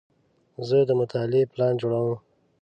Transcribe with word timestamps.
زه 0.67 0.77
د 0.89 0.91
مطالعې 0.99 1.49
پلان 1.51 1.73
جوړوم. 1.81 2.17